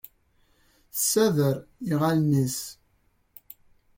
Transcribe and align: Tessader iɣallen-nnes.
Tessader 0.93 1.55
iɣallen-nnes. 1.91 2.57